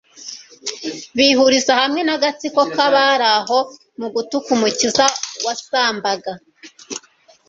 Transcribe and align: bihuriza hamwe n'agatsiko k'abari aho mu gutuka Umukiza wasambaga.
bihuriza 1.17 1.71
hamwe 1.81 2.01
n'agatsiko 2.03 2.61
k'abari 2.73 3.27
aho 3.37 3.59
mu 3.99 4.07
gutuka 4.15 4.47
Umukiza 4.55 5.05
wasambaga. 5.45 6.31